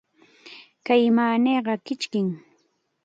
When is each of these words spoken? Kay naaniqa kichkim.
Kay 0.85 1.03
naaniqa 1.15 1.73
kichkim. 1.85 2.27